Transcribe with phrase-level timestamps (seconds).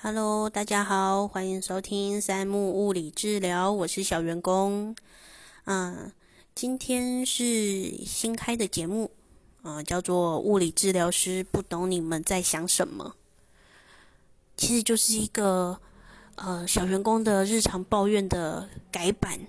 [0.00, 4.94] Hello，大家好，欢迎收听三木物理治疗，我是小员工。
[5.64, 6.12] 嗯，
[6.54, 9.10] 今天是新开的节目，
[9.64, 13.16] 嗯，叫做物理治疗师不懂你们在想什么。
[14.56, 15.80] 其实就是一个
[16.36, 19.40] 呃小员工的日常抱怨的改版，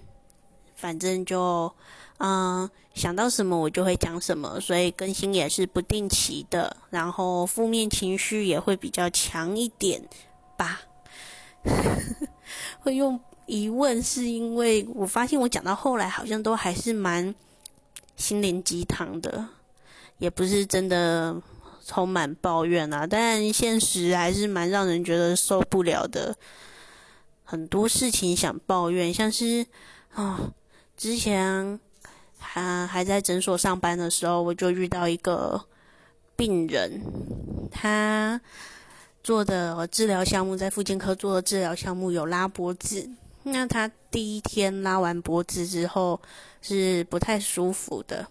[0.75, 1.71] 反正就
[2.17, 10.01] 嗯想到什么我就会讲什么，所以更新也是不定期的，然后负面情绪也会比较强一点。
[10.59, 10.81] 吧，
[12.83, 17.33] 会用疑问，是因为我发现我讲到后来好像都还是蛮
[18.17, 19.47] 心灵鸡汤的，
[20.17, 21.41] 也不是真的
[21.85, 26.35] 充满抱怨啊，但现实还是蛮让人觉得受不了的。
[27.45, 29.65] 很多事情想抱怨，像是
[30.13, 30.51] 啊，
[30.97, 31.79] 之前
[32.37, 35.65] 还还在诊所上班的时候，我就遇到一个
[36.35, 37.01] 病人，
[37.71, 38.41] 他。
[39.29, 43.07] 做的治疗项目在复健科做的治疗项目有拉脖子，
[43.43, 46.19] 那他第一天拉完脖子之后
[46.63, 48.25] 是不太舒服的，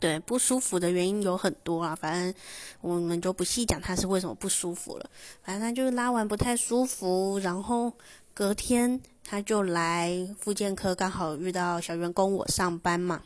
[0.00, 2.34] 对，不舒服的原因有很多啊，反正
[2.80, 5.08] 我们就不细讲他是为什么不舒服了，
[5.44, 7.92] 反正他就是拉完不太舒服，然后
[8.34, 13.22] 隔天他就来复健科，刚好遇到小员工我上班嘛，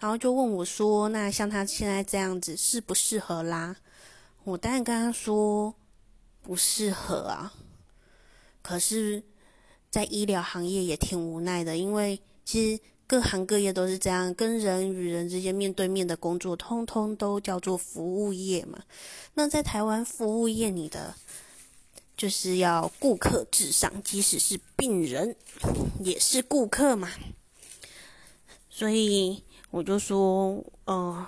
[0.00, 3.76] 然后就问我说：“那像他现在这样子适不适合拉？”
[4.42, 5.72] 我当然跟他说
[6.44, 7.54] 不适合啊，
[8.60, 9.22] 可是，
[9.90, 18.78] 在医疗行业也挺无奈的，因为其实各行各业都是这样，跟人与人之间面对面的工作，通通都叫做服务业嘛。
[19.32, 21.14] 那在台湾服务业，你的
[22.14, 25.34] 就是要顾客至上，即使是病人
[26.00, 27.10] 也是顾客嘛。
[28.68, 31.26] 所以我就说，呃。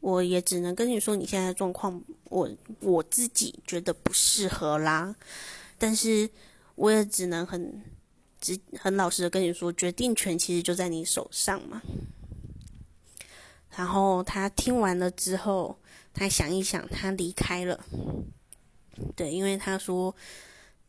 [0.00, 2.02] 我也只能跟你说，你现在状况，
[2.32, 5.14] 我我自己觉得不适合啦。
[5.78, 6.28] 但是
[6.74, 7.82] 我也只能很
[8.40, 11.82] 直很老实的跟你说，决定权其实就在你手上嘛。
[13.76, 15.78] 然后他听完了之后，
[16.12, 17.84] 他想一想，他离开了。
[19.16, 20.14] 对，因为他说，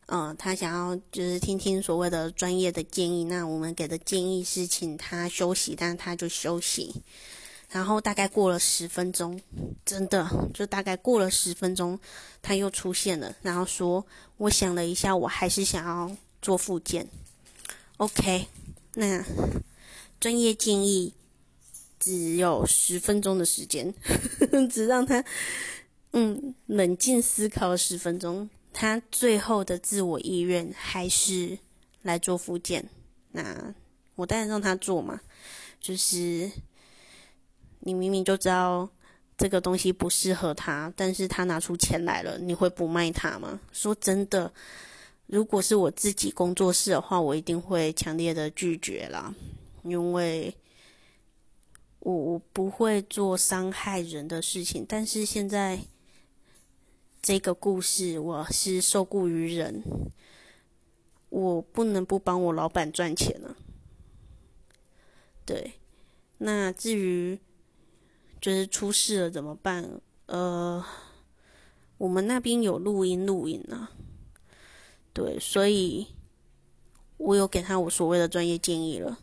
[0.06, 3.24] 嗯，他想要就是听听所谓的专业的建议。
[3.24, 7.02] 那我们给的建议是请他休息，但他就休息。
[7.74, 9.40] 然后大概过了十分钟，
[9.84, 10.24] 真的
[10.54, 11.98] 就大概过了十分钟，
[12.40, 14.06] 他又出现了，然后说
[14.38, 17.08] ：“我想了一下，我还是想要做复健。”
[17.98, 18.46] OK，
[18.94, 19.24] 那
[20.20, 21.14] 专业建议
[21.98, 23.92] 只有十分钟的时间，
[24.70, 25.24] 只让他
[26.12, 31.58] 嗯冷静思考十分钟，他最后的自我意愿还是
[32.02, 32.88] 来做复健。
[33.32, 33.74] 那
[34.14, 35.20] 我当然让他做嘛，
[35.80, 36.48] 就是。
[37.86, 38.88] 你明明就知道
[39.36, 43.60] 这个东西不适合他，但是他拿出钱来了，你会不卖他吗？
[43.72, 44.50] 说真的，
[45.26, 49.34] 如果是我自己工作室的话，我一定会强烈的拒绝啦，
[49.82, 50.56] 因为
[51.98, 54.86] 我我不会做伤害人的事情。
[54.88, 55.78] 但是现在
[57.20, 59.82] 这个故事，我是受雇于人，
[61.28, 63.54] 我不能不帮我老板赚钱了。
[65.44, 65.74] 对，
[66.38, 67.38] 那至于。
[68.44, 69.98] 就是出事了怎么办？
[70.26, 70.84] 呃，
[71.96, 73.90] 我们那边有录音录音啊，
[75.14, 76.08] 对，所以
[77.16, 79.16] 我有给他我所谓的专业建议了。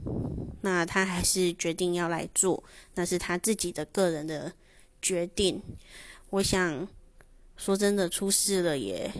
[0.61, 2.63] 那他还是决定要来做，
[2.95, 4.51] 那是他自己的个人的
[4.99, 5.61] 决定。
[6.31, 6.87] 我想
[7.55, 9.13] 说真的，出事了也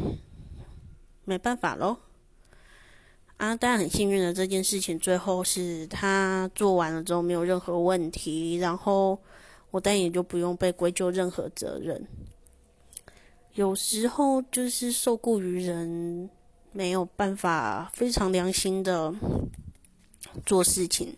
[1.26, 1.96] 没办法喽。
[3.38, 9.22] 啊，当然很幸运的，这件事情最后是他做完了之后没有任何问题，然后。
[9.72, 12.06] 我但也就不用被归咎任何责任。
[13.54, 16.30] 有时候就是受雇于人，
[16.72, 19.14] 没有办法非常良心的
[20.46, 21.18] 做事情。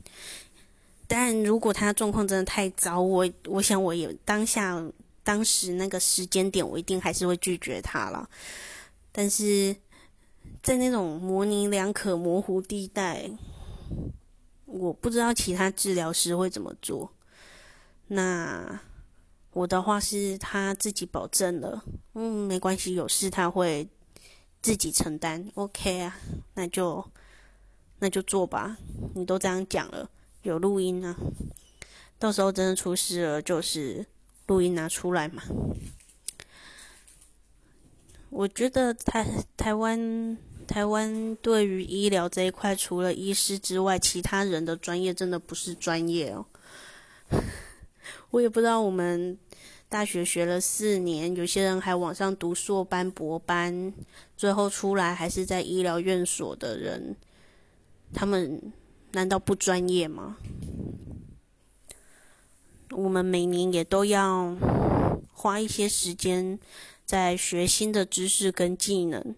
[1.08, 4.84] 但如果他状况真的太糟，我我想我也当下
[5.24, 8.28] 当时那个时间点，我一定还是会拒绝他了。
[9.12, 9.76] 但是
[10.64, 13.30] 在那种模棱两可、模糊地带，
[14.66, 17.12] 我不知道其他治疗师会怎么做。
[18.08, 18.80] 那
[19.52, 21.84] 我的话是他自己保证了，
[22.14, 23.88] 嗯，没关系，有事他会
[24.62, 26.18] 自己承担，OK 啊，
[26.56, 27.04] 那就
[28.00, 28.78] 那就做吧。
[29.16, 30.10] 你都这样讲了，
[30.42, 31.16] 有录音啊，
[32.18, 34.06] 到时候真的出事了，就是
[34.48, 35.44] 录音拿出来嘛。
[38.30, 46.46] 我觉得台台湾台湾对于医疗这一块，除了医师之外，其他人的专业真的不是专业哦。
[48.32, 49.38] 我也不知道我们
[49.90, 53.94] 大学学了四年，有些人还往上读硕班、博班，
[54.36, 57.16] 最后出来还是在医疗院所的人，
[58.14, 58.74] 他们
[59.12, 60.38] 难道不专业吗？
[62.92, 64.56] 我们每年也都要
[65.32, 66.60] 花一些时间
[67.06, 69.36] 在学新的知识跟技能。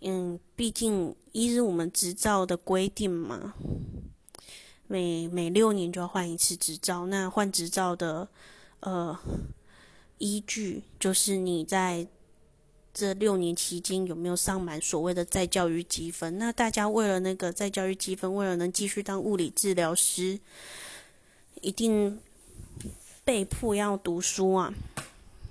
[0.00, 3.54] 嗯，毕竟一是我们执照的规定嘛，
[4.88, 7.06] 每每六年就要换一次执照。
[7.06, 8.28] 那换执照的。
[8.80, 9.18] 呃，
[10.18, 12.06] 依据就是你在
[12.92, 16.38] 这六年期间有没有上满所谓的再教育积分？
[16.38, 20.38] 那大家为了那个再教育积分，为了能继续当物理治疗师，
[21.62, 22.20] 一定
[23.24, 24.72] 被迫要读书啊。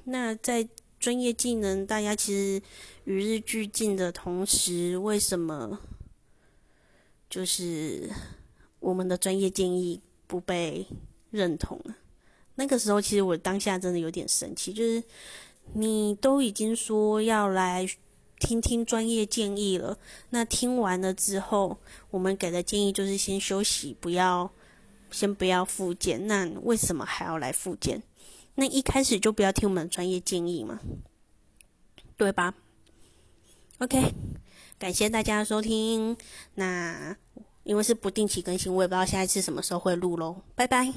[0.06, 0.66] 那在
[1.00, 2.62] 专业技能大家其实
[3.04, 5.80] 与日俱进的同时，为什么
[7.30, 8.10] 就是
[8.86, 10.86] 我们的专业建议不被
[11.32, 11.82] 认同？
[12.54, 15.04] 那个时候，其实我当下真的有点生气，就是
[15.74, 17.84] 你都已经说要来
[18.40, 19.98] 听听专业建议了，
[20.30, 21.78] 那听完了之后，
[22.12, 24.52] 我们给的建议就是先休息，不要
[25.10, 28.04] 先不要复健，那为什么还要来复健？
[28.54, 30.80] 那一开始就不要听我们的专业建议嘛，
[32.16, 32.54] 对吧
[33.80, 34.14] ？OK，
[34.78, 36.16] 感谢大家的收听。
[36.54, 37.18] 那
[37.66, 40.94] 因为是不定期更新，我也不知道下一次什么时候会录喽，拜拜。